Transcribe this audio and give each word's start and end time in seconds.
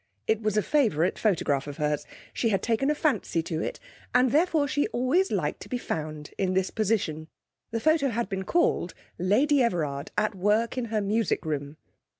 It 0.25 0.41
was 0.41 0.57
a 0.57 0.63
favourite 0.63 1.19
photograph 1.19 1.67
of 1.67 1.77
hers; 1.77 2.07
she 2.33 2.49
had 2.49 2.63
taken 2.63 2.89
a 2.89 2.95
fancy 2.95 3.43
to 3.43 3.61
it, 3.61 3.79
and 4.15 4.31
therefore 4.31 4.67
she 4.67 4.87
always 4.87 5.31
liked 5.31 5.59
to 5.61 5.69
be 5.69 5.77
found 5.77 6.33
in 6.39 6.55
this 6.55 6.71
position. 6.71 7.27
The 7.69 7.79
photo 7.81 8.09
had 8.09 8.27
been 8.27 8.41
called: 8.41 8.95
'Lady 9.19 9.61
Everard 9.61 10.09
at 10.17 10.33
work 10.33 10.75
in 10.75 10.85
her 10.85 11.01
Music 11.01 11.45
Room.' 11.45 11.77